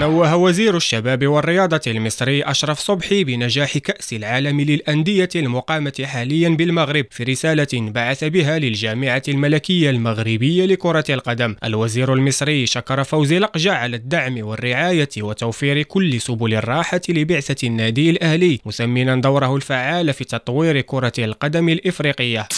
[0.00, 7.24] نوه وزير الشباب والرياضة المصري أشرف صبحي بنجاح كأس العالم للأندية المقامة حاليا بالمغرب في
[7.24, 11.56] رسالة بعث بها للجامعة الملكية المغربية لكرة القدم.
[11.64, 18.60] الوزير المصري شكر فوزي لقجع على الدعم والرعاية وتوفير كل سبل الراحة لبعثة النادي الأهلي
[18.66, 22.48] مسمنا دوره الفعال في تطوير كرة القدم الإفريقية.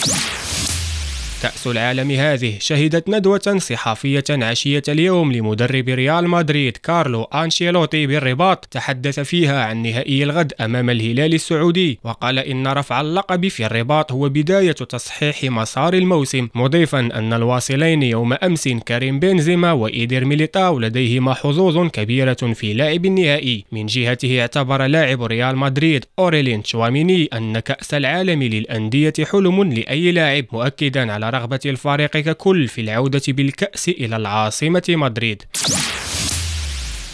[1.43, 8.65] كأس العالم هذه شهدت ندوة صحافية عشية اليوم لمدرب ريال مدريد كارلو أنشيلوتي بالرباط.
[8.65, 14.29] تحدث فيها عن نهائي الغد أمام الهلال السعودي وقال إن رفع اللقب في الرباط هو
[14.29, 21.89] بداية تصحيح مسار الموسم مضيفا أن الواصلين يوم أمس كريم بنزيما وإيدير ميليتاو لديهما حظوظ
[21.89, 23.65] كبيرة في لعب النهائي.
[23.73, 30.45] من جهته اعتبر لاعب ريال مدريد أوريلين تشواميني أن كأس العالم للأندية حلم لأي لاعب
[30.53, 35.43] مؤكدا على رغبة الفريق ككل في العودة بالكأس إلى العاصمة مدريد.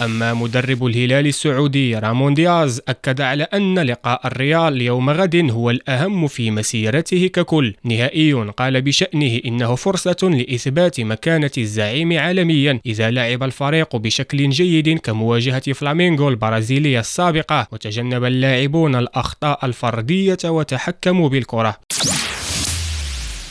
[0.02, 6.26] أما مدرب الهلال السعودي رامون دياز أكد على أن لقاء الريال يوم غد هو الأهم
[6.26, 7.74] في مسيرته ككل.
[7.84, 12.80] نهائي قال بشأنه إنه فرصة لإثبات مكانة الزعيم عالميا.
[12.86, 21.76] إذا لعب الفريق بشكل جيد كمواجهة فلامينغو البرازيلية السابقة وتجنب اللاعبون الأخطاء الفردية وتحكموا بالكرة.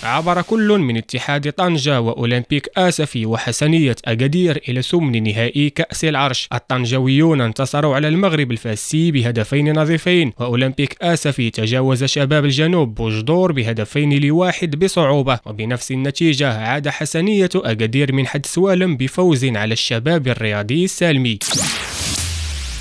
[0.08, 6.48] عبر كل من اتحاد طنجة وأولمبيك آسفي وحسنية أكادير إلى سمن نهائي كأس العرش.
[6.54, 14.80] الطنجاويون انتصروا على المغرب الفاسي بهدفين نظيفين وأولمبيك آسفي تجاوز شباب الجنوب بوجدور بهدفين لواحد
[14.80, 15.40] بصعوبة.
[15.46, 21.40] وبنفس النتيجة عاد حسنية أكادير من حد سوالم بفوز على الشباب الرياضي السالمي.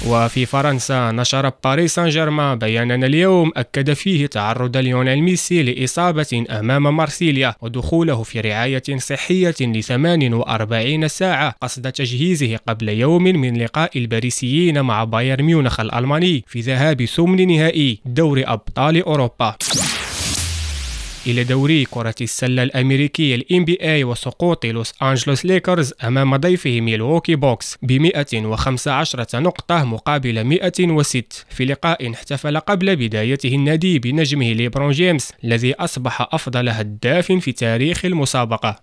[0.04, 6.96] وفي فرنسا نشر باريس سان جيرمان بيانا اليوم أكد فيه تعرض ليونيل ميسي لإصابة أمام
[6.96, 14.80] مارسيليا ودخوله في رعاية صحية ل 48 ساعة قصد تجهيزه قبل يوم من لقاء الباريسيين
[14.82, 19.56] مع بايرن ميونخ الألماني في ذهاب ثمن نهائي دوري أبطال أوروبا.
[21.26, 27.78] إلى دوري كرة السلة الأمريكي ال NBA وسقوط لوس أنجلوس ليكرز أمام ضيفه ميلوكي بوكس
[27.82, 35.74] ب 115 نقطة مقابل 106 في لقاء احتفل قبل بدايته النادي بنجمه ليبرون جيمس الذي
[35.74, 38.80] أصبح أفضل هداف في تاريخ المسابقة.